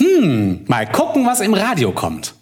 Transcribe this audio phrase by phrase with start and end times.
[0.00, 2.34] Hm, mal gucken, was im Radio kommt.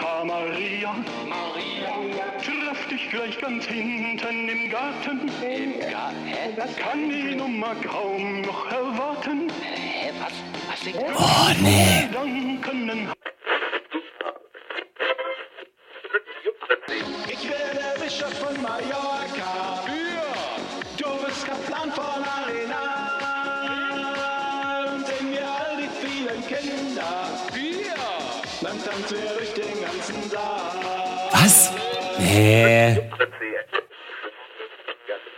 [0.00, 0.92] Ah, Maria,
[1.28, 5.30] Maria, treff dich gleich ganz hinten im Garten.
[5.40, 6.74] Im Garten?
[6.78, 9.48] Kann die Nummer kaum noch erwarten.
[9.62, 10.32] Hä, was?
[10.68, 10.98] Was da?
[11.16, 12.08] Oh, nee.
[31.32, 31.70] Was?
[32.18, 33.10] Nee.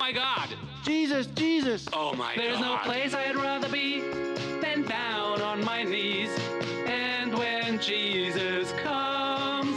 [0.01, 0.49] my God.
[0.85, 1.87] Jesus, Jesus.
[1.93, 2.83] Oh my There's no God.
[2.83, 4.01] place I'd rather be
[4.61, 6.31] than down on my knees.
[6.87, 9.77] And when Jesus comes,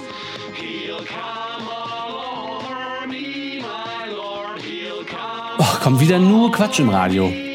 [0.56, 4.60] he'll come all over me, my Lord.
[4.62, 5.58] He'll come.
[5.60, 7.47] Oh, kommt wieder nur Quatsch im Radio.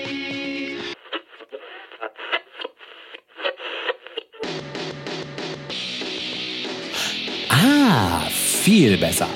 [8.63, 9.27] Viel besser.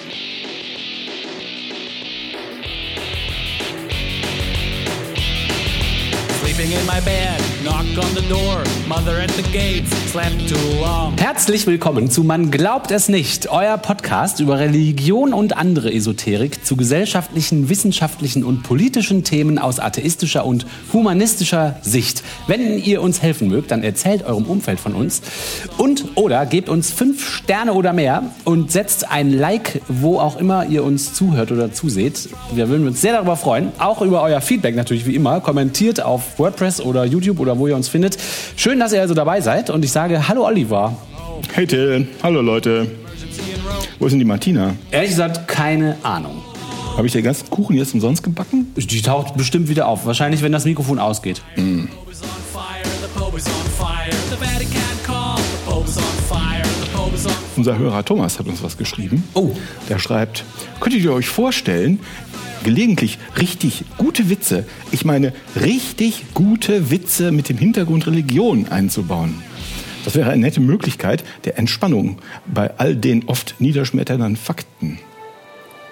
[6.40, 7.45] Sleeping in my bed,
[11.16, 16.76] Herzlich willkommen zu Man glaubt es nicht, euer Podcast über Religion und andere Esoterik zu
[16.76, 22.22] gesellschaftlichen, wissenschaftlichen und politischen Themen aus atheistischer und humanistischer Sicht.
[22.46, 25.22] Wenn ihr uns helfen mögt, dann erzählt eurem Umfeld von uns
[25.76, 30.66] und oder gebt uns fünf Sterne oder mehr und setzt ein Like, wo auch immer
[30.66, 32.28] ihr uns zuhört oder zuseht.
[32.54, 33.72] Wir würden uns sehr darüber freuen.
[33.78, 35.40] Auch über euer Feedback natürlich wie immer.
[35.40, 38.16] Kommentiert auf WordPress oder YouTube oder wo ihr uns findet.
[38.56, 40.96] Schön, dass ihr also dabei seid und ich sage Hallo Oliver.
[41.52, 42.90] Hey Till, hallo Leute.
[43.98, 44.74] Wo ist denn die Martina?
[44.90, 46.42] Ehrlich gesagt, keine Ahnung.
[46.96, 48.72] Habe ich den ganzen Kuchen jetzt umsonst gebacken?
[48.74, 50.06] Die taucht bestimmt wieder auf.
[50.06, 51.42] Wahrscheinlich, wenn das Mikrofon ausgeht.
[51.58, 51.88] On
[57.56, 59.24] Unser Hörer Thomas hat uns was geschrieben.
[59.34, 59.50] Oh.
[59.88, 60.44] Der schreibt,
[60.80, 62.00] könntet ihr euch vorstellen,
[62.64, 69.34] gelegentlich richtig gute Witze, ich meine richtig gute Witze mit dem Hintergrund Religion einzubauen?
[70.04, 75.00] Das wäre eine nette Möglichkeit der Entspannung bei all den oft niederschmetternden Fakten.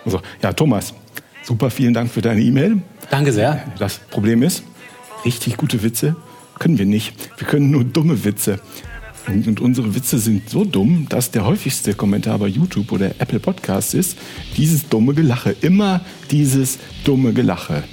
[0.04, 0.94] Also, ja, Thomas,
[1.42, 2.81] super, vielen Dank für deine E-Mail.
[3.10, 3.64] Danke sehr.
[3.78, 4.62] Das Problem ist,
[5.25, 6.14] richtig gute Witze
[6.58, 7.14] können wir nicht.
[7.38, 8.60] Wir können nur dumme Witze.
[9.26, 13.94] Und, unsere Witze sind so dumm, dass der häufigste Kommentar bei YouTube oder Apple Podcasts
[13.94, 14.18] ist,
[14.56, 15.56] dieses dumme Gelache.
[15.60, 17.84] Immer dieses dumme Gelache.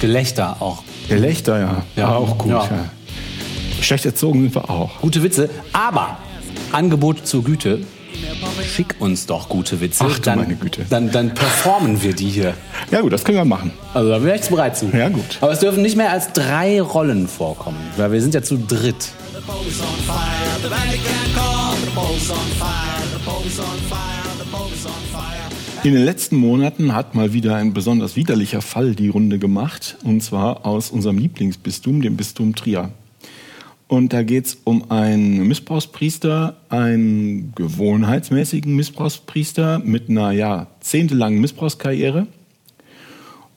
[0.00, 0.84] Gelächter auch.
[1.08, 1.84] Gelächter, ja.
[1.96, 2.14] Ja.
[2.14, 2.50] auch gut.
[2.50, 2.64] Ja.
[2.64, 2.90] Ja.
[3.80, 5.00] Schlecht erzogen sind wir auch.
[5.00, 5.50] Gute Witze.
[5.72, 6.18] Aber
[6.72, 7.80] Angebot zur Güte.
[8.74, 10.04] Schick uns doch gute Witze.
[10.08, 10.86] Ach du dann, meine Güte.
[10.88, 12.54] Dann, dann performen wir die hier.
[12.90, 13.72] Ja gut, das können wir machen.
[13.92, 14.86] Also da wäre ich bereit zu.
[14.96, 15.38] Ja, gut.
[15.40, 17.78] Aber es dürfen nicht mehr als drei Rollen vorkommen.
[17.96, 19.12] Weil wir sind ja zu dritt.
[25.84, 30.20] In den letzten Monaten hat mal wieder ein besonders widerlicher Fall die Runde gemacht, und
[30.20, 32.90] zwar aus unserem Lieblingsbistum, dem Bistum Trier.
[33.88, 42.26] Und da geht's um einen Missbrauchspriester, einen gewohnheitsmäßigen Missbrauchspriester mit einer jahrzehntelangen Missbrauchskarriere.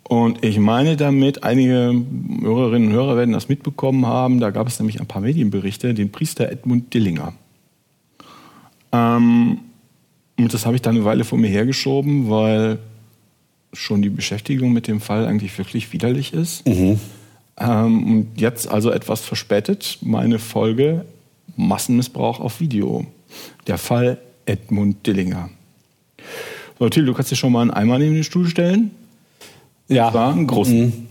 [0.10, 1.94] Und ich meine damit, einige
[2.42, 6.12] Hörerinnen und Hörer werden das mitbekommen haben, da gab es nämlich ein paar Medienberichte, den
[6.12, 7.34] Priester Edmund Dillinger.
[8.92, 9.60] Ähm,
[10.36, 12.80] und das habe ich dann eine Weile vor mir hergeschoben, weil
[13.72, 16.66] schon die Beschäftigung mit dem Fall eigentlich wirklich widerlich ist.
[17.58, 21.06] Ähm, und jetzt also etwas verspätet meine Folge
[21.56, 23.06] Massenmissbrauch auf Video.
[23.68, 24.18] Der Fall
[24.48, 25.52] Edmund Dillinger.
[26.80, 28.90] So, Till, du kannst dir schon mal einen Eimer neben den Stuhl stellen.
[29.90, 30.14] Ja.
[30.14, 31.08] War einen großen.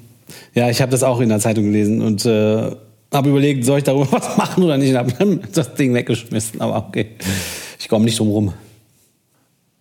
[0.55, 2.71] Ja, ich habe das auch in der Zeitung gelesen und äh,
[3.13, 4.91] habe überlegt, soll ich darüber was machen oder nicht?
[4.91, 6.61] Und habe das Ding weggeschmissen.
[6.61, 7.07] Aber okay,
[7.79, 8.55] ich komme nicht drum rum.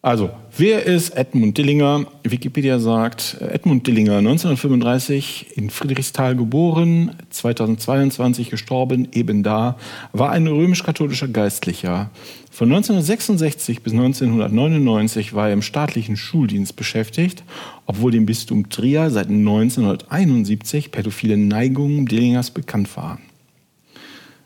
[0.08, 2.06] Also, wer ist Edmund Dillinger?
[2.24, 9.76] Wikipedia sagt, Edmund Dillinger, 1935 in Friedrichsthal geboren, 2022 gestorben, eben da,
[10.14, 12.10] war ein römisch-katholischer Geistlicher.
[12.50, 17.44] Von 1966 bis 1999 war er im staatlichen Schuldienst beschäftigt,
[17.86, 23.20] obwohl dem Bistum Trier seit 1971 pädophile Neigungen Dillingers bekannt waren.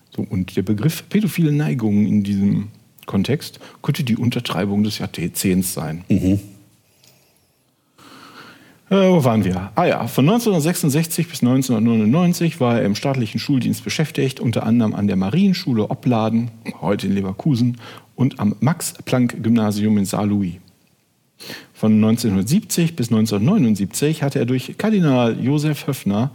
[0.10, 2.70] So, und der Begriff pädophile Neigungen in diesem
[3.12, 6.06] Kontext könnte die Untertreibung des Jahrzehnts sein.
[8.90, 9.72] Äh, wo waren wir?
[9.76, 15.08] Ah ja, von 1966 bis 1999 war er im staatlichen Schuldienst beschäftigt, unter anderem an
[15.08, 17.78] der Marienschule Opladen, heute in Leverkusen,
[18.16, 20.56] und am Max-Planck-Gymnasium in Saarlouis.
[21.74, 26.32] Von 1970 bis 1979 hatte er durch Kardinal Josef Höffner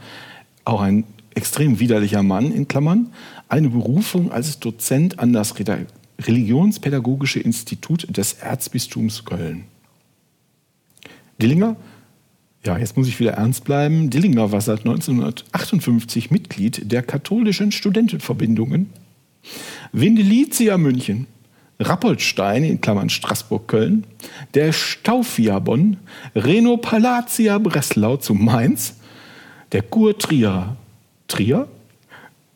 [0.65, 3.13] auch ein extrem widerlicher Mann, in Klammern,
[3.49, 5.55] eine Berufung als Dozent an das
[6.21, 9.65] Religionspädagogische Institut des Erzbistums Köln.
[11.41, 11.77] Dillinger,
[12.65, 14.11] ja, jetzt muss ich wieder ernst bleiben.
[14.11, 18.91] Dillinger war seit 1958 Mitglied der katholischen Studentenverbindungen.
[19.93, 21.27] Windelizia München,
[21.79, 24.05] Rappoldstein in Klammern Straßburg-Köln,
[24.55, 25.99] der Staufia Bonn,
[26.35, 28.97] Reno Palatia Breslau zu Mainz,
[29.73, 30.77] der Kur Trier,
[31.29, 31.69] Trier,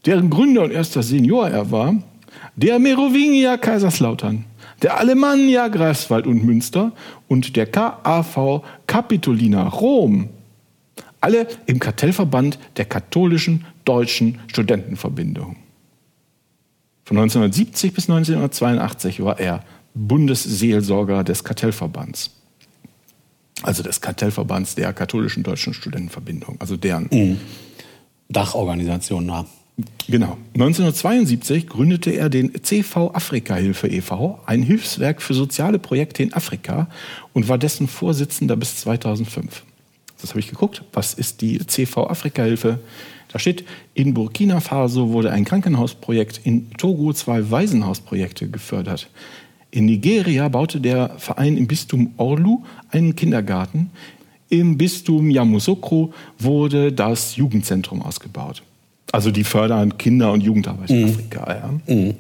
[0.06, 2.02] deren Gründer und erster Senior er war,
[2.56, 4.44] der Merovingia Kaiserslautern,
[4.82, 6.92] der Alemannia Greifswald und Münster
[7.28, 10.31] und der KAV Capitolina Rom.
[11.20, 15.56] Alle im Kartellverband der katholischen deutschen Studentenverbindung.
[17.04, 19.64] Von 1970 bis 1982 war er
[19.94, 22.31] Bundesseelsorger des Kartellverbands.
[23.62, 27.08] Also des Kartellverbands der katholischen deutschen Studentenverbindung, also deren.
[28.28, 29.44] Dachorganisation, na.
[30.08, 30.36] Genau.
[30.54, 36.88] 1972 gründete er den CV Afrika-Hilfe e.V., ein Hilfswerk für soziale Projekte in Afrika
[37.32, 39.64] und war dessen Vorsitzender bis 2005.
[40.20, 40.82] Das habe ich geguckt.
[40.92, 42.80] Was ist die CV Afrika-Hilfe?
[43.32, 49.08] Da steht, in Burkina Faso wurde ein Krankenhausprojekt, in Togo zwei Waisenhausprojekte gefördert.
[49.70, 53.90] In Nigeria baute der Verein im Bistum Orlu einen Kindergarten.
[54.48, 58.64] Im Bistum Yamoussoukro wurde das Jugendzentrum ausgebaut.
[59.12, 61.80] Also die fördern Kinder- und Jugendarbeit in Afrika.
[61.88, 62.14] Ja.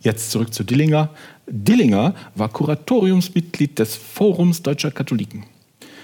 [0.00, 1.10] Jetzt zurück zu Dillinger.
[1.46, 5.44] Dillinger war Kuratoriumsmitglied des Forums Deutscher Katholiken.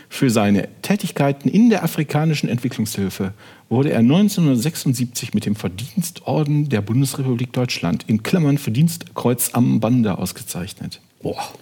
[0.09, 3.32] Für seine Tätigkeiten in der afrikanischen Entwicklungshilfe
[3.69, 11.00] wurde er 1976 mit dem Verdienstorden der Bundesrepublik Deutschland in Klammern Verdienstkreuz am Bande ausgezeichnet.
[11.23, 11.53] Boah.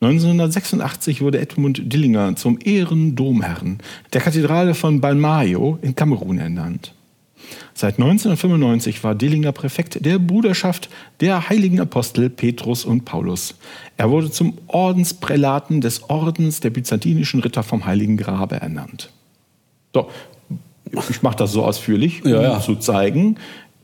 [0.00, 3.78] 1986 wurde Edmund Dillinger zum Ehrendomherrn
[4.12, 6.94] der Kathedrale von Balmayo in Kamerun ernannt.
[7.74, 10.88] Seit 1995 war Dillinger Präfekt der Bruderschaft
[11.20, 13.54] der heiligen Apostel Petrus und Paulus.
[13.96, 19.10] Er wurde zum Ordensprälaten des Ordens der byzantinischen Ritter vom Heiligen Grabe ernannt.
[19.94, 20.08] So,
[21.10, 22.60] ich mache das so ausführlich, um Ja, ja.
[22.60, 23.36] zu zeigen,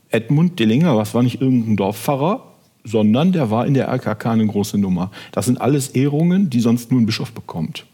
[0.09, 2.45] Edmund Dillinger, was war nicht irgendein Dorfpfarrer,
[2.83, 5.11] sondern der war in der RKK eine große Nummer.
[5.31, 7.85] Das sind alles Ehrungen, die sonst nur ein Bischof bekommt.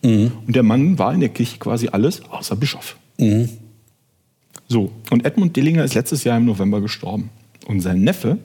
[0.47, 2.95] Und der Mann war in der Kirche quasi alles außer Bischof.
[4.67, 7.29] So, und Edmund Dillinger ist letztes Jahr im November gestorben.
[7.67, 8.39] Und sein Neffe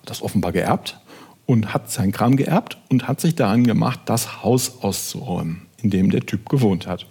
[0.00, 0.98] hat das offenbar geerbt
[1.46, 6.10] und hat seinen Kram geerbt und hat sich daran gemacht, das Haus auszuräumen, in dem
[6.10, 7.06] der Typ gewohnt hat.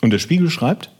[0.00, 0.90] Und der Spiegel schreibt,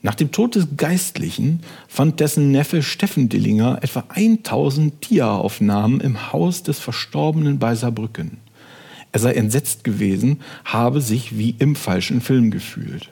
[0.00, 6.62] nach dem Tod des Geistlichen fand dessen Neffe Steffen Dillinger etwa 1000 Tieraufnahmen im Haus
[6.62, 8.38] des Verstorbenen bei Saarbrücken.
[9.10, 13.10] Er sei entsetzt gewesen, habe sich wie im falschen Film gefühlt.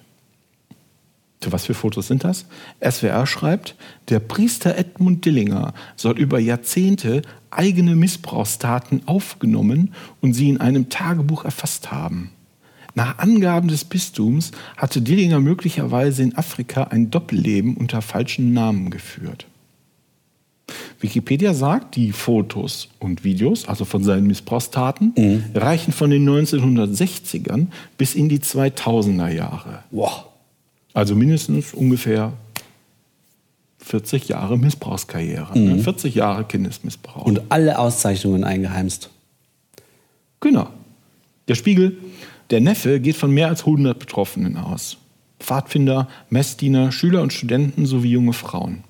[1.47, 2.47] Für was für Fotos sind das?
[2.85, 3.77] SWR schreibt,
[4.09, 7.23] der Priester Edmund Dillinger soll über Jahrzehnte
[7.53, 12.33] eigene Missbrauchstaten aufgenommen und sie in einem Tagebuch erfasst haben.
[12.97, 19.47] Nach Angaben des Bistums hatte Dillinger möglicherweise in Afrika ein Doppelleben unter falschen Namen geführt.
[20.99, 28.17] Wikipedia sagt, die Fotos und Videos, also von seinen Missbrauchstaten, reichen von den 1960ern bis
[28.17, 29.85] in die 2000er Jahre.
[29.93, 30.33] Boah.
[30.97, 32.33] Also mindestens ungefähr
[33.81, 35.59] 40 Jahre Missbrauchskarriere.
[35.59, 35.79] Ne?
[35.79, 37.27] 40 Jahre Kindesmissbrauch.
[37.27, 39.11] Und alle Auszeichnungen eingeheimst.
[40.41, 40.71] genau.
[41.49, 41.99] Der Spiegel,
[42.49, 44.97] der Neffe geht von mehr als 100 Betroffenen aus.
[45.39, 48.83] Pfadfinder, Messdiener, Schüler und Studenten sowie junge Frauen.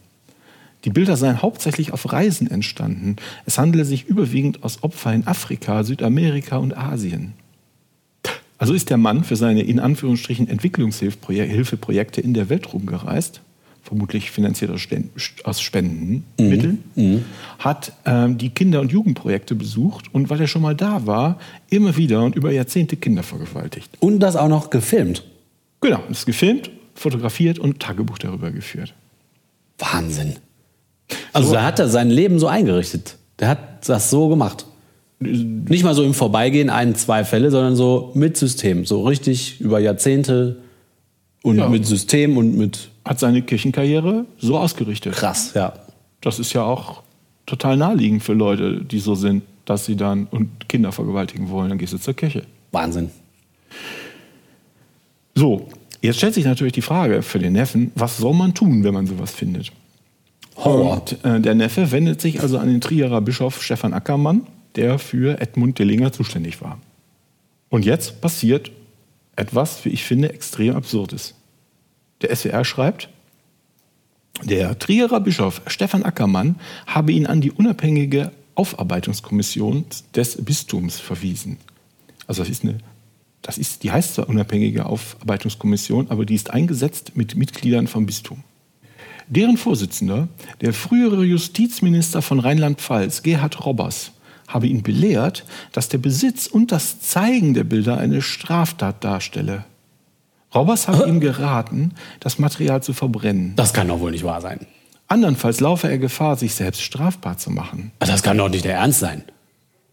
[0.84, 3.16] Die Bilder seien hauptsächlich auf Reisen entstanden.
[3.46, 7.32] Es handele sich überwiegend aus Opfer in Afrika, Südamerika und Asien.
[8.58, 13.40] Also ist der Mann für seine in Anführungsstrichen Entwicklungshilfeprojekte in der Welt rumgereist,
[13.82, 15.10] vermutlich finanziert aus Sten-
[15.44, 16.82] aus Spendenmitteln,
[17.58, 21.38] hat ähm, die Kinder- und Jugendprojekte besucht und weil er schon mal da war,
[21.70, 23.90] immer wieder und über Jahrzehnte Kinder vergewaltigt.
[24.00, 25.22] Und das auch noch gefilmt.
[25.80, 28.94] Genau, ist gefilmt, fotografiert und Tagebuch darüber geführt.
[29.78, 30.36] Wahnsinn.
[31.32, 33.16] Also da hat er sein Leben so eingerichtet.
[33.38, 34.66] Der hat das so gemacht.
[35.18, 38.84] Nicht mal so im Vorbeigehen ein, zwei Fälle, sondern so mit System.
[38.84, 40.58] So richtig über Jahrzehnte
[41.42, 41.68] und Ja.
[41.68, 45.14] mit System und mit Hat seine Kirchenkarriere so ausgerichtet.
[45.14, 45.72] krass, ja.
[46.20, 47.02] Das ist ja auch
[47.46, 51.68] total naheliegend für Leute, die so sind, dass sie dann und Kinder vergewaltigen wollen.
[51.70, 52.42] Dann gehst du zur Kirche.
[52.72, 53.10] Wahnsinn.
[55.34, 55.68] So,
[56.02, 59.06] jetzt stellt sich natürlich die Frage für den Neffen, was soll man tun, wenn man
[59.06, 59.70] sowas findet?
[60.56, 60.94] Horror.
[60.94, 64.46] Und äh, der Neffe wendet sich also an den Trierer Bischof Stefan Ackermann,
[64.76, 66.78] der für Edmund Dillinger zuständig war.
[67.68, 68.70] Und jetzt passiert
[69.34, 71.34] etwas, wie ich finde, extrem Absurdes.
[72.22, 73.08] Der SWR schreibt,
[74.44, 76.56] Der Trierer Bischof Stefan Ackermann
[76.86, 81.58] habe ihn an die unabhängige Aufarbeitungskommission des Bistums verwiesen.
[82.26, 82.78] Also das ist eine,
[83.42, 88.42] das ist, die heißt zwar unabhängige Aufarbeitungskommission, aber die ist eingesetzt mit Mitgliedern vom Bistum.
[89.28, 90.28] Deren Vorsitzender,
[90.60, 94.12] der frühere Justizminister von Rheinland-Pfalz, Gerhard Robbers,
[94.48, 99.64] habe ihn belehrt, dass der Besitz und das Zeigen der Bilder eine Straftat darstelle.
[100.54, 103.54] Robbers habe ihm geraten, das Material zu verbrennen.
[103.56, 104.66] Das kann doch wohl nicht wahr sein.
[105.08, 107.92] Andernfalls laufe er Gefahr, sich selbst strafbar zu machen.
[107.98, 109.22] Das kann doch nicht der Ernst sein.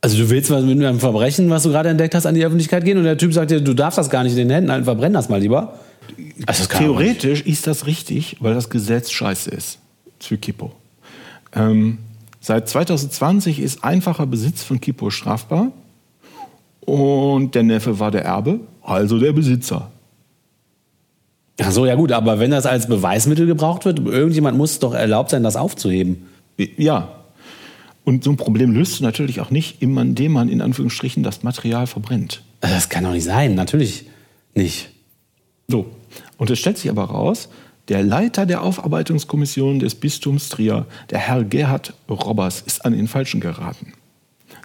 [0.01, 2.98] Also du willst mit einem Verbrechen, was du gerade entdeckt hast, an die Öffentlichkeit gehen
[2.98, 5.13] und der Typ sagt dir, du darfst das gar nicht in den Händen halten, verbrenn
[5.13, 5.79] das mal lieber.
[6.45, 6.77] Also das.
[6.77, 9.79] Theoretisch ist das richtig, weil das Gesetz scheiße ist.
[10.19, 10.74] Für Kippo.
[11.55, 12.00] Ähm,
[12.43, 15.71] seit 2020 ist einfacher Besitz von Kippo strafbar.
[16.81, 19.89] Und der Neffe war der Erbe, also der Besitzer.
[21.62, 25.29] Ach so, ja gut, aber wenn das als Beweismittel gebraucht wird, irgendjemand muss doch erlaubt
[25.29, 26.27] sein, das aufzuheben.
[26.77, 27.19] Ja.
[28.03, 31.88] Und so ein Problem löst du natürlich auch nicht, indem man in Anführungsstrichen das Material
[31.88, 32.43] verbrennt.
[32.59, 34.07] Das kann doch nicht sein, natürlich
[34.53, 34.89] nicht.
[35.69, 35.85] So.
[36.38, 37.47] Und es stellt sich aber raus,
[37.90, 43.42] der Leiter der Aufarbeitungskommission des Bistums Trier, der Herr Gerhard Robbers, ist an den Falschen
[43.42, 43.94] geraten.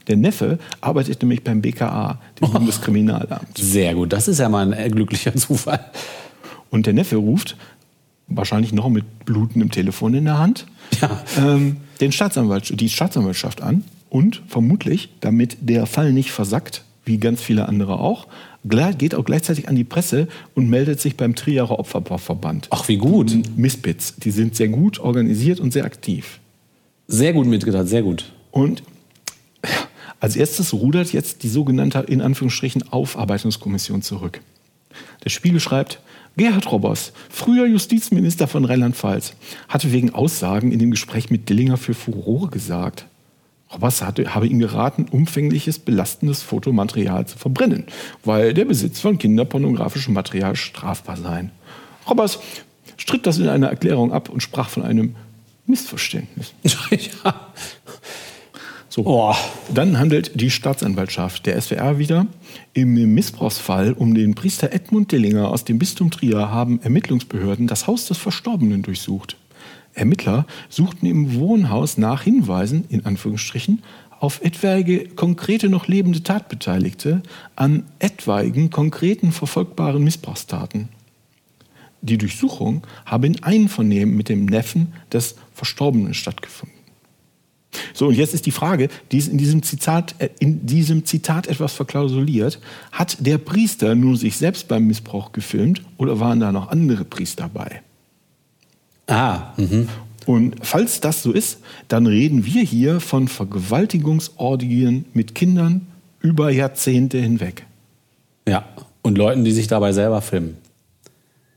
[0.06, 3.58] Der Neffe arbeitet nämlich beim BKA, dem Bundeskriminalamt.
[3.58, 5.84] Sehr gut, das ist ja mal ein äh, glücklicher Zufall.
[6.70, 7.56] Und der Neffe ruft,
[8.28, 10.66] wahrscheinlich noch mit blutendem Telefon in der Hand,
[11.00, 11.22] Ja.
[11.38, 17.42] ähm, den Staatsanwalt, die Staatsanwaltschaft an und vermutlich, damit der Fall nicht versackt, wie ganz
[17.42, 18.28] viele andere auch,
[18.64, 22.68] geht auch gleichzeitig an die Presse und meldet sich beim Trierer Opferverband.
[22.70, 23.36] Ach, wie gut.
[23.56, 26.38] Misbits, die sind sehr gut organisiert und sehr aktiv.
[27.08, 28.32] Sehr gut mitgedacht, sehr gut.
[28.50, 28.82] Und
[30.20, 34.40] als erstes rudert jetzt die sogenannte, in Anführungsstrichen, Aufarbeitungskommission zurück.
[35.24, 36.00] Der Spiegel schreibt,
[36.36, 39.34] Gerhard Robbers, früher Justizminister von Rheinland-Pfalz,
[39.68, 43.06] hatte wegen Aussagen in dem Gespräch mit Dillinger für Furore gesagt.
[43.72, 47.84] Robbers hatte, habe ihm geraten, umfängliches, belastendes Fotomaterial zu verbrennen,
[48.24, 51.50] weil der Besitz von kinderpornografischem Material strafbar sei.
[52.08, 52.38] Robbers
[52.96, 55.14] stritt das in einer Erklärung ab und sprach von einem
[55.66, 56.54] Missverständnis.
[56.90, 57.48] ja.
[58.88, 59.04] So.
[59.04, 59.34] Oh.
[59.72, 62.26] Dann handelt die Staatsanwaltschaft der SWR wieder.
[62.72, 68.06] Im Missbrauchsfall um den Priester Edmund Dillinger aus dem Bistum Trier haben Ermittlungsbehörden das Haus
[68.06, 69.36] des Verstorbenen durchsucht.
[69.98, 73.82] Ermittler suchten im Wohnhaus nach Hinweisen, in Anführungsstrichen,
[74.20, 77.22] auf etwaige konkrete noch lebende Tatbeteiligte
[77.56, 80.88] an etwaigen konkreten verfolgbaren Missbrauchstaten.
[82.00, 86.78] Die Durchsuchung habe in Einvernehmen mit dem Neffen des Verstorbenen stattgefunden.
[87.92, 91.46] So, und jetzt ist die Frage, die ist in diesem Zitat, äh, in diesem Zitat
[91.48, 92.60] etwas verklausuliert.
[92.92, 97.50] Hat der Priester nur sich selbst beim Missbrauch gefilmt oder waren da noch andere Priester
[97.52, 97.82] bei?
[99.08, 99.88] Ah, mhm.
[100.26, 105.86] Und falls das so ist, dann reden wir hier von Vergewaltigungsorgien mit Kindern
[106.20, 107.66] über Jahrzehnte hinweg.
[108.46, 108.64] ja.
[109.00, 110.58] Und Leuten, die sich dabei selber filmen.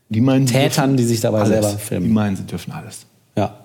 [0.08, 1.50] Die meinen, sie Tätern, dürfen die sich dabei alles.
[1.50, 2.06] selber filmen.
[2.06, 3.04] Die meinen, sie dürfen alles.
[3.36, 3.58] Ja.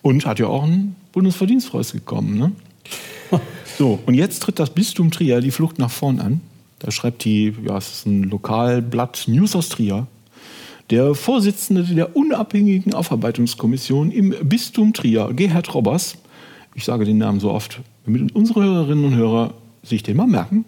[0.00, 2.38] Und hat ja auch ein Bundesverdienstkreuz gekommen.
[2.38, 2.52] Ne?
[3.78, 6.40] So, und jetzt tritt das Bistum Trier die Flucht nach vorn an.
[6.80, 10.06] Da schreibt die, ja, es ist ein Lokalblatt News aus Trier.
[10.92, 16.18] Der Vorsitzende der unabhängigen Aufarbeitungskommission im Bistum Trier, Gerhard Robbers,
[16.74, 20.66] ich sage den Namen so oft, damit unsere Hörerinnen und Hörer sich den mal merken,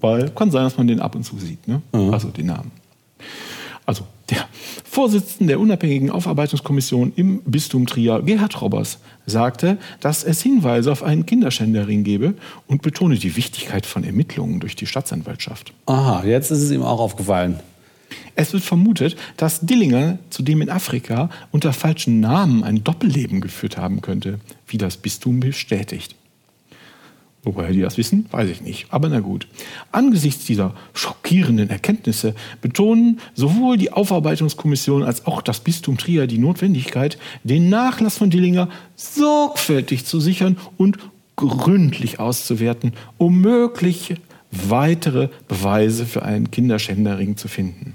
[0.00, 1.66] weil kann sein, dass man den ab und zu sieht.
[1.66, 1.82] Ne?
[1.90, 2.70] Also den Namen.
[3.86, 4.46] Also der
[4.84, 11.26] Vorsitzende der unabhängigen Aufarbeitungskommission im Bistum Trier, Gerhard Robbers, sagte, dass es Hinweise auf einen
[11.26, 12.34] Kinderschänderring gebe
[12.68, 15.72] und betone die Wichtigkeit von Ermittlungen durch die Staatsanwaltschaft.
[15.86, 17.58] Aha, jetzt ist es ihm auch aufgefallen.
[18.34, 24.00] Es wird vermutet, dass Dillinger zudem in Afrika unter falschen Namen ein Doppelleben geführt haben
[24.00, 26.14] könnte, wie das Bistum bestätigt.
[27.42, 28.86] Woher die das wissen, weiß ich nicht.
[28.90, 29.46] Aber na gut.
[29.92, 37.18] Angesichts dieser schockierenden Erkenntnisse betonen sowohl die Aufarbeitungskommission als auch das Bistum Trier die Notwendigkeit,
[37.42, 40.98] den Nachlass von Dillinger sorgfältig zu sichern und
[41.36, 44.16] gründlich auszuwerten, um mögliche
[44.50, 47.94] weitere Beweise für einen Kinderschänderring zu finden.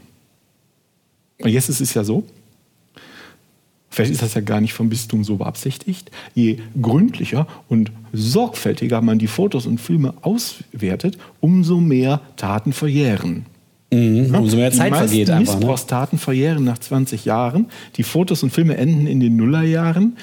[1.45, 2.23] Und jetzt ist es ja so,
[3.95, 6.11] Vielleicht ist das ja gar nicht vom Bistum so beabsichtigt.
[6.33, 13.45] Je gründlicher und sorgfältiger man die Fotos und Filme auswertet, umso mehr Taten verjähren.
[13.93, 14.35] Mhm.
[14.35, 15.53] Umso mehr Zeit vergeht einfach.
[15.53, 15.59] Ne?
[15.59, 17.67] Missbrauchstaten verjähren nach 20 Jahren.
[17.95, 20.17] Die Fotos und Filme enden in den Nullerjahren.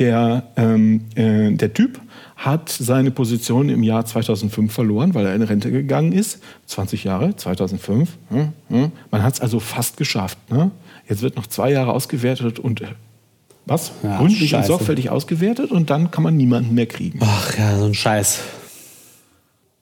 [0.00, 2.00] Der, ähm, äh, der Typ
[2.44, 6.40] hat seine Position im Jahr 2005 verloren, weil er in Rente gegangen ist.
[6.66, 8.10] 20 Jahre, 2005.
[8.30, 8.92] hm, hm.
[9.10, 10.38] Man hat es also fast geschafft.
[10.50, 10.72] Ne?
[11.08, 12.86] Jetzt wird noch zwei Jahre ausgewertet und äh,
[13.66, 13.92] Was?
[14.02, 14.66] Ja, Gründlich und scheiße.
[14.68, 17.20] sorgfältig ausgewertet und dann kann man niemanden mehr kriegen.
[17.22, 18.40] Ach ja, so ein Scheiß.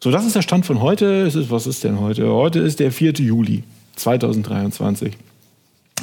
[0.03, 1.23] So, das ist der Stand von heute.
[1.27, 2.31] Es ist, was ist denn heute?
[2.31, 3.13] Heute ist der 4.
[3.15, 3.65] Juli
[3.97, 5.17] 2023.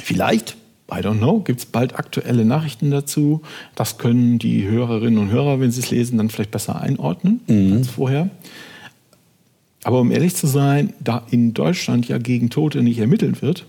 [0.02, 0.56] Vielleicht,
[0.90, 3.42] I don't know, gibt es bald aktuelle Nachrichten dazu.
[3.74, 7.40] Das können die Hörerinnen und Hörer, wenn sie es lesen, dann vielleicht besser einordnen
[7.76, 8.30] als vorher.
[9.84, 13.66] Aber um ehrlich zu sein, da in Deutschland ja gegen Tote nicht ermittelt wird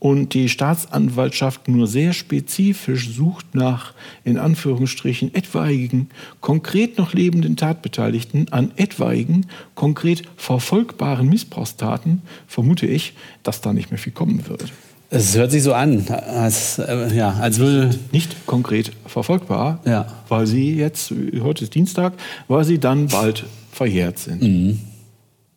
[0.00, 3.92] und die Staatsanwaltschaft nur sehr spezifisch sucht nach,
[4.24, 6.08] in Anführungsstrichen, etwaigen,
[6.40, 13.98] konkret noch lebenden Tatbeteiligten an etwaigen, konkret verfolgbaren Missbrauchstaten, vermute ich, dass da nicht mehr
[13.98, 14.72] viel kommen wird.
[15.12, 17.90] Es hört sich so an, als, äh, ja, als würde.
[18.12, 20.06] Nicht konkret verfolgbar, Ja.
[20.28, 21.12] weil sie jetzt,
[21.42, 22.12] heute ist Dienstag,
[22.46, 24.78] weil sie dann bald verjährt sind.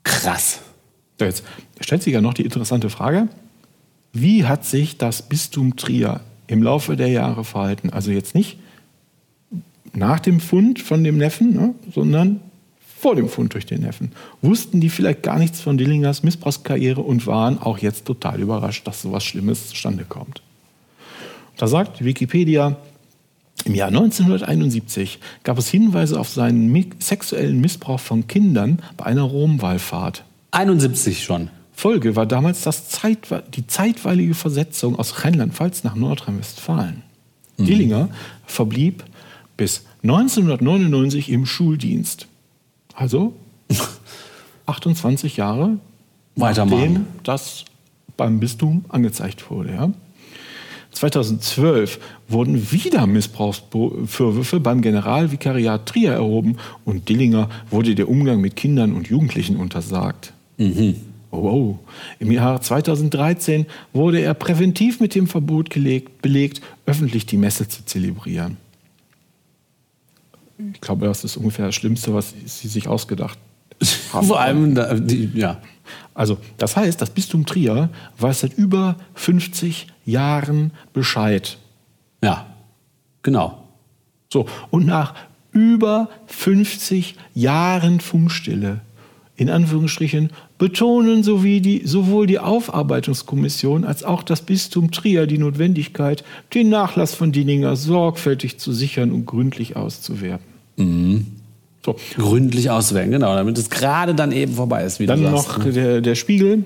[0.04, 0.60] Krass.
[1.20, 1.44] So, Jetzt
[1.80, 3.28] stellt sich ja noch die interessante Frage,
[4.12, 7.92] wie hat sich das Bistum Trier im Laufe der Jahre verhalten?
[7.92, 8.58] Also jetzt nicht
[9.94, 12.40] nach dem Fund von dem Neffen, ne, sondern
[13.04, 14.14] vor dem Fund durch den Neffen.
[14.42, 19.02] Wussten die vielleicht gar nichts von Dillingers Missbrauchskarriere und waren auch jetzt total überrascht, dass
[19.02, 20.42] sowas Schlimmes zustande kommt.
[21.58, 22.78] Da sagt Wikipedia,
[23.66, 30.24] im Jahr 1971 gab es Hinweise auf seinen sexuellen Missbrauch von Kindern bei einer Romwallfahrt.
[30.52, 31.50] 71 schon.
[31.74, 37.04] Folge war damals das Zeitwe die zeitweilige Versetzung aus Rheinland-Pfalz nach Nordrhein-Westfalen.
[37.58, 38.08] Dillinger
[38.46, 39.04] verblieb
[39.58, 42.28] bis 1999 im Schuldienst.
[42.94, 43.34] Also
[44.66, 45.78] 28 Jahre
[46.36, 47.66] nachdem das
[48.18, 49.74] beim Bistum angezeigt wurde.
[49.74, 49.90] Ja.
[50.92, 58.94] 2012 wurden wieder Missbrauchsvorwürfe beim Generalvikariat Trier erhoben und Dillinger wurde der Umgang mit Kindern
[58.94, 60.34] und Jugendlichen untersagt.
[61.32, 61.80] Oh, oh.
[62.20, 67.84] Im Jahr 2013 wurde er präventiv mit dem Verbot gelegt, belegt, öffentlich die Messe zu
[67.86, 68.58] zelebrieren.
[70.58, 73.38] Ich glaube, das ist ungefähr das Schlimmste, was Sie sich ausgedacht
[74.14, 74.28] haben.
[74.28, 75.60] Vor allem, da, die, ja.
[76.14, 81.58] Also, das heißt, das Bistum Trier weiß seit über 50 Jahren Bescheid.
[82.22, 82.48] Ja.
[83.24, 83.64] Genau.
[84.32, 85.16] So, und nach
[85.52, 88.82] über 50 Jahren Funkstille,
[89.36, 96.24] in Anführungsstrichen, betonen sowie die, sowohl die Aufarbeitungskommission als auch das Bistum Trier die Notwendigkeit,
[96.54, 100.46] den Nachlass von Dinninger sorgfältig zu sichern und gründlich auszuwerten.
[101.86, 105.72] So, Gründlich auswählen, genau, damit es gerade dann eben vorbei ist, wie Dann noch ne?
[105.72, 106.66] der, der Spiegel.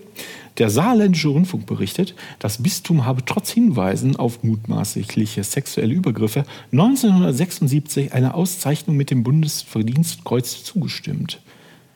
[0.60, 8.34] Der saarländische Rundfunk berichtet, das Bistum habe trotz Hinweisen auf mutmaßliche sexuelle Übergriffe 1976 einer
[8.34, 11.40] Auszeichnung mit dem Bundesverdienstkreuz zugestimmt.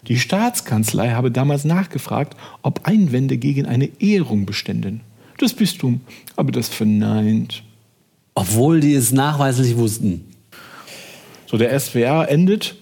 [0.07, 5.01] Die Staatskanzlei habe damals nachgefragt, ob Einwände gegen eine Ehrung beständen.
[5.37, 6.01] Das Bistum
[6.37, 7.63] habe das verneint.
[8.33, 10.25] Obwohl die es nachweislich wussten.
[11.45, 12.75] So, der SWR endet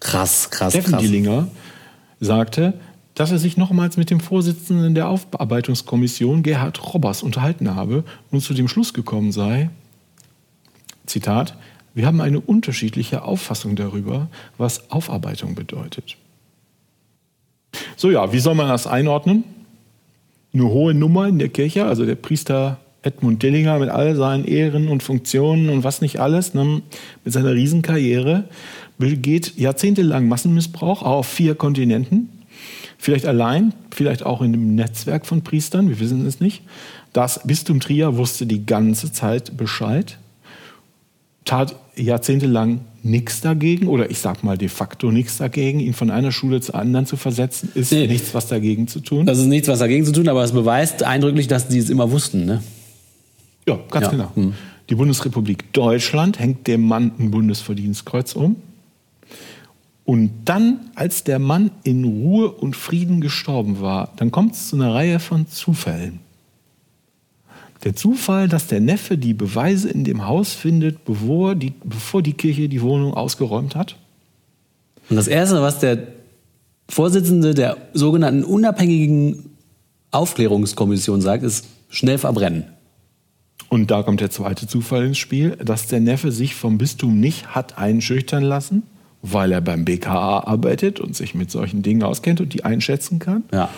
[0.00, 1.02] Krass, krass, Steffen krass.
[1.02, 1.48] Dillinger
[2.20, 2.74] sagte,
[3.14, 8.54] dass er sich nochmals mit dem Vorsitzenden der Aufarbeitungskommission, Gerhard Robbers, unterhalten habe und zu
[8.54, 9.70] dem Schluss gekommen sei,
[11.06, 11.56] Zitat,
[11.94, 16.16] wir haben eine unterschiedliche Auffassung darüber, was Aufarbeitung bedeutet.
[17.96, 19.44] So ja, wie soll man das einordnen?
[20.52, 24.88] Eine hohe Nummer in der Kirche, also der Priester Edmund Dillinger mit all seinen Ehren
[24.88, 26.82] und Funktionen und was nicht alles, ne,
[27.24, 28.44] mit seiner Riesenkarriere,
[28.98, 32.30] begeht jahrzehntelang Massenmissbrauch auf vier Kontinenten.
[32.96, 36.62] Vielleicht allein, vielleicht auch in einem Netzwerk von Priestern, wir wissen es nicht.
[37.12, 40.18] Das Bistum Trier wusste die ganze Zeit Bescheid,
[41.44, 46.32] tat jahrzehntelang nichts dagegen oder ich sag mal de facto nichts dagegen, ihn von einer
[46.32, 48.06] Schule zur anderen zu versetzen, ist Nee.
[48.06, 49.26] nichts was dagegen zu tun.
[49.26, 52.10] Das ist nichts, was dagegen zu tun, aber es beweist eindrücklich, dass die es immer
[52.10, 52.46] wussten.
[52.46, 52.62] Ne?
[53.68, 54.10] Ja, ganz Ja.
[54.10, 54.52] genau.
[54.90, 58.56] Die Bundesrepublik Deutschland hängt dem Mann ein Bundesverdienstkreuz um.
[60.06, 64.76] Und dann, als der Mann in Ruhe und Frieden gestorben war, dann kommt es zu
[64.76, 66.20] einer Reihe von Zufällen.
[67.84, 72.32] Der Zufall, dass der Neffe die Beweise in dem Haus findet, bevor die, bevor die
[72.32, 73.96] Kirche die Wohnung ausgeräumt hat.
[75.10, 75.98] Und das Erste, was der
[76.88, 79.50] Vorsitzende der sogenannten unabhängigen
[80.10, 82.64] Aufklärungskommission sagt, ist schnell verbrennen.
[83.68, 87.54] Und da kommt der zweite Zufall ins Spiel, dass der Neffe sich vom Bistum nicht
[87.54, 88.84] hat einschüchtern lassen,
[89.20, 93.44] weil er beim BKA arbeitet und sich mit solchen Dingen auskennt und die einschätzen kann.
[93.52, 93.68] Ja.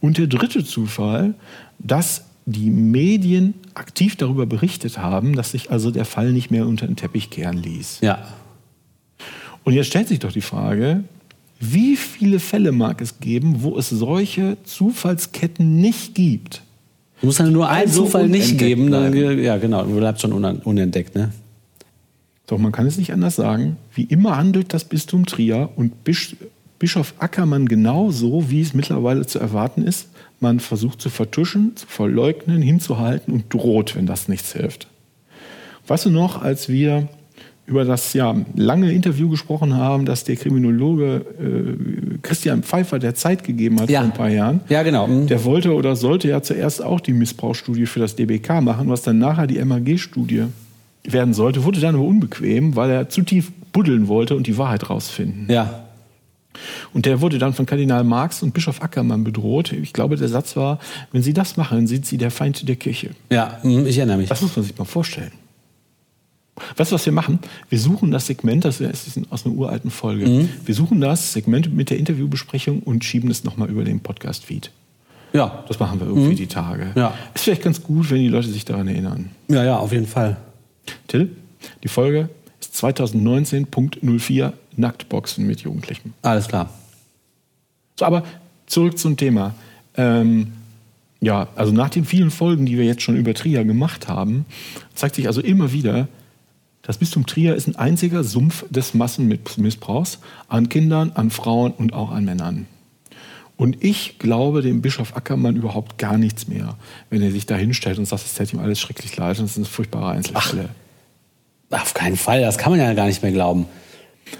[0.00, 1.34] Und der dritte Zufall,
[1.78, 6.86] dass die Medien aktiv darüber berichtet haben, dass sich also der Fall nicht mehr unter
[6.86, 7.98] den Teppich kehren ließ.
[8.00, 8.26] Ja.
[9.64, 11.04] Und jetzt stellt sich doch die Frage,
[11.60, 16.62] wie viele Fälle mag es geben, wo es solche Zufallsketten nicht gibt?
[17.20, 20.32] Du musst dann nur einen Also Zufall nicht geben, dann, ja genau, du bleibst schon
[20.32, 21.32] unentdeckt, ne?
[22.46, 23.76] Doch man kann es nicht anders sagen.
[23.92, 26.36] Wie immer handelt das Bistum Trier und Bisch
[26.78, 30.08] Bischof Ackermann genauso, wie es mittlerweile zu erwarten ist.
[30.40, 34.86] Man versucht zu vertuschen, zu verleugnen, hinzuhalten und droht, wenn das nichts hilft.
[35.86, 37.08] Weißt du noch, als wir
[37.66, 43.44] über das ja lange Interview gesprochen haben, das der Kriminologe äh, Christian Pfeiffer der Zeit
[43.44, 44.00] gegeben hat Ja.
[44.00, 44.60] vor ein paar Jahren.
[44.70, 45.06] Ja, genau.
[45.06, 45.26] Mhm.
[45.26, 49.18] Der wollte oder sollte ja zuerst auch die Missbrauchsstudie für das DBK machen, was dann
[49.18, 50.44] nachher die MAG-Studie
[51.04, 54.88] werden sollte, wurde dann aber unbequem, weil er zu tief buddeln wollte und die Wahrheit
[54.88, 55.46] rausfinden.
[55.50, 55.84] Ja.
[56.94, 59.72] Und der wurde dann von Kardinal Marx und Bischof Ackermann bedroht.
[59.72, 60.78] Ich glaube, der Satz war,
[61.12, 63.10] wenn Sie das machen, sind Sie der Feind der Kirche.
[63.30, 64.28] Ja, mhm, ich erinnere mich.
[64.28, 65.32] Das muss man sich mal vorstellen.
[66.76, 67.38] Weißt du, was wir machen?
[67.68, 70.48] Wir suchen das Segment, das ist aus einer uralten Folge.
[70.64, 74.70] Wir suchen das Segment mit der Interviewbesprechung und schieben es nochmal über den Podcast-Feed.
[75.32, 75.64] Ja.
[75.68, 76.92] Das machen wir irgendwie die Tage.
[76.94, 77.14] Ja.
[77.34, 79.30] Ist vielleicht ganz gut, wenn die Leute sich daran erinnern.
[79.48, 80.36] Ja, ja, auf jeden Fall.
[81.06, 81.30] Till,
[81.82, 82.28] die Folge
[82.60, 86.14] ist 2019.04 Nacktboxen mit Jugendlichen.
[86.22, 86.70] Alles klar.
[87.96, 88.24] So, aber
[88.66, 89.54] zurück zum Thema.
[89.96, 90.52] Ähm,
[91.20, 94.46] ja, also nach den vielen Folgen, die wir jetzt schon über Trier gemacht haben,
[94.94, 96.08] zeigt sich also immer wieder,
[96.82, 102.10] das Bistum Trier ist ein einziger Sumpf des Massenmissbrauchs an Kindern, an Frauen und auch
[102.10, 102.66] an Männern.
[103.58, 106.76] Und ich glaube dem Bischof Ackermann überhaupt gar nichts mehr,
[107.10, 109.54] wenn er sich da hinstellt und sagt, es täte ihm alles schrecklich leid und es
[109.54, 110.68] sind furchtbare Einzelfälle.
[111.68, 113.66] Auf keinen Fall, das kann man ja gar nicht mehr glauben.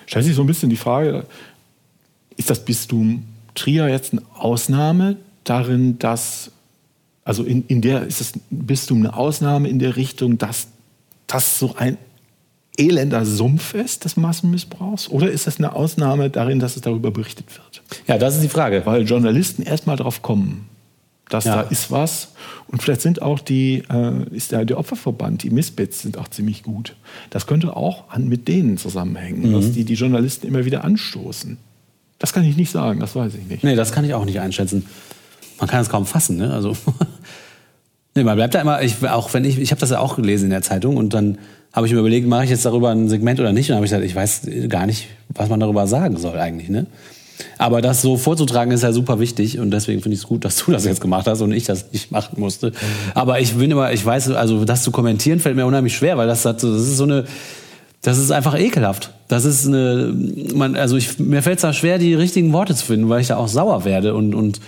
[0.07, 1.27] Stellt sich so ein bisschen die Frage,
[2.37, 3.25] ist das Bistum
[3.55, 6.53] Trier jetzt eine Ausnahme darin, dass,
[7.25, 10.69] also in, in der, ist das Bistum eine Ausnahme in der Richtung, dass
[11.27, 11.99] das so ein
[12.77, 15.09] elender Sumpf ist des Massenmissbrauchs?
[15.09, 17.83] Oder ist das eine Ausnahme darin, dass es darüber berichtet wird?
[18.07, 18.87] Ja, das ist die Frage.
[18.87, 20.69] Weil Journalisten erstmal drauf kommen,
[21.29, 21.57] dass Ja.
[21.57, 22.29] da ist was.
[22.69, 26.63] Und vielleicht sind auch die, äh, ist der, der Opferverband, die Misbits sind auch ziemlich
[26.63, 26.97] gut.
[27.31, 31.57] Das könnte auch an, mit denen zusammenhängen, dass die die Journalisten immer wieder anstoßen.
[32.19, 33.63] Das kann ich nicht sagen, das weiß ich nicht.
[33.65, 34.87] Nee, das kann ich auch nicht einschätzen.
[35.61, 36.53] Man kann es kaum fassen, ne?
[36.53, 36.77] Also.
[38.15, 40.45] nee, man bleibt da immer, ich, auch wenn ich, ich habe das ja auch gelesen
[40.45, 41.39] in der Zeitung und dann
[41.73, 43.67] habe ich mir überlegt, mache ich jetzt darüber ein Segment oder nicht?
[43.67, 46.69] Und dann habe ich gesagt, ich weiß gar nicht, was man darüber sagen soll eigentlich,
[46.71, 46.87] ne?
[47.57, 50.57] Aber das so vorzutragen ist ja super wichtig und deswegen finde ich es gut, dass
[50.57, 52.73] du das jetzt gemacht hast und ich das nicht machen musste.
[53.15, 56.27] Aber ich bin immer, ich weiß, also das zu kommentieren fällt mir unheimlich schwer, weil
[56.27, 57.25] das, das ist so eine,
[58.03, 59.13] das ist einfach ekelhaft.
[59.29, 60.15] Das ist eine,
[60.55, 63.29] man, also ich, mir fällt es da schwer, die richtigen Worte zu finden, weil ich
[63.29, 64.61] da auch sauer werde und, und,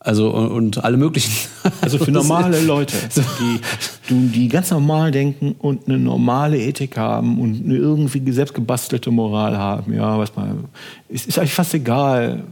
[0.00, 1.32] also, und, alle möglichen.
[1.80, 2.96] Also für normale Leute,
[4.08, 9.58] die, die ganz normal denken und eine normale Ethik haben und eine irgendwie selbstgebastelte Moral
[9.58, 10.64] haben, ja, was man,
[11.08, 12.44] es ist eigentlich fast egal,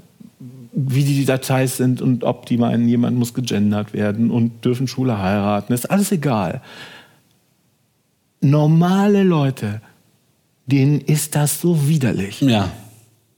[0.72, 5.18] wie die Details sind und ob die meinen, jemand muss gegendert werden und dürfen Schule
[5.18, 6.60] heiraten, ist alles egal.
[8.42, 9.80] Normale Leute,
[10.66, 12.42] denen ist das so widerlich.
[12.42, 12.70] Ja.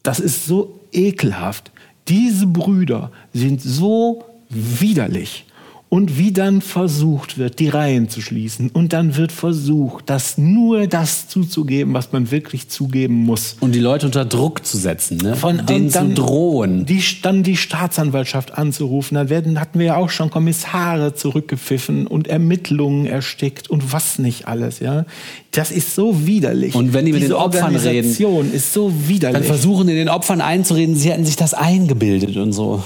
[0.03, 1.71] Das ist so ekelhaft.
[2.09, 5.45] Diese Brüder sind so widerlich.
[5.91, 8.69] Und wie dann versucht wird, die Reihen zu schließen.
[8.69, 13.57] Und dann wird versucht, das nur das zuzugeben, was man wirklich zugeben muss.
[13.61, 15.35] Und die Leute unter Druck zu setzen, ne?
[15.35, 16.85] Von denen und dann zu drohen.
[16.85, 19.15] Die, dann die Staatsanwaltschaft anzurufen.
[19.15, 24.47] Dann werden, hatten wir ja auch schon Kommissare zurückgepfiffen und Ermittlungen erstickt und was nicht
[24.47, 24.81] alles.
[24.81, 25.07] Ja,
[25.53, 26.75] Das ist so widerlich.
[26.75, 28.11] Und wenn die mit Diese den Opfern reden,
[28.53, 29.39] ist so widerlich.
[29.39, 32.83] Dann versuchen die den Opfern einzureden, sie hätten sich das eingebildet und so.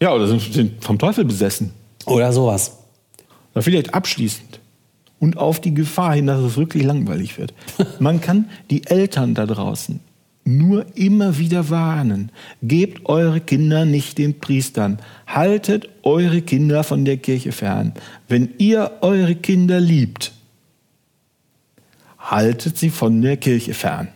[0.00, 1.83] ja, oder sind, sind vom Teufel besessen.
[2.06, 2.78] Oder sowas.
[3.52, 4.60] Oder vielleicht abschließend
[5.20, 7.54] und auf die Gefahr hin, dass es wirklich langweilig wird.
[8.00, 10.00] Man kann die Eltern da draußen
[10.44, 12.30] nur immer wieder warnen.
[12.62, 14.98] Gebt eure Kinder nicht den Priestern.
[15.26, 17.92] Haltet eure Kinder von der Kirche fern.
[18.28, 20.32] Wenn ihr eure Kinder liebt,
[22.18, 24.08] haltet sie von der Kirche fern.